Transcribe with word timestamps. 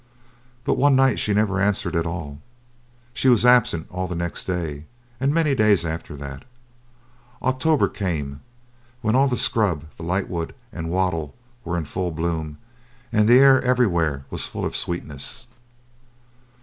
But 0.63 0.77
one 0.79 0.95
night 0.95 1.19
she 1.19 1.31
never 1.31 1.61
answered 1.61 1.95
at 1.95 2.07
all. 2.07 2.41
She 3.13 3.29
was 3.29 3.45
absent 3.45 3.85
all 3.91 4.07
next 4.07 4.45
day, 4.45 4.85
and 5.19 5.31
many 5.31 5.51
a 5.51 5.55
day 5.55 5.73
after 5.87 6.15
that. 6.15 6.41
October 7.43 7.87
came, 7.87 8.41
when 9.03 9.13
all 9.15 9.27
the 9.27 9.37
scrub, 9.37 9.85
the 9.97 10.03
lightwood, 10.03 10.55
and 10.73 10.89
wattle 10.89 11.35
were 11.63 11.77
in 11.77 11.85
full 11.85 12.09
bloom, 12.09 12.57
and 13.13 13.29
the 13.29 13.37
air 13.37 13.61
everywhere 13.61 14.25
was 14.31 14.47
full 14.47 14.65
of 14.65 14.75
sweetness. 14.75 15.45